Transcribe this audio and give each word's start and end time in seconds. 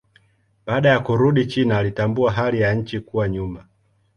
Baada 0.65 0.89
ya 0.89 0.99
kurudi 0.99 1.45
China 1.45 1.77
alitambua 1.77 2.31
hali 2.31 2.61
ya 2.61 2.73
nchi 2.73 2.99
kuwa 2.99 3.29
nyuma. 3.29 3.65